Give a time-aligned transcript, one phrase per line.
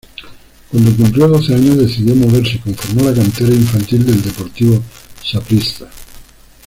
[0.71, 4.81] Cuando cumplió doce años decidió moverse y conformó la cantera infantil del Deportivo
[5.23, 5.87] Saprissa.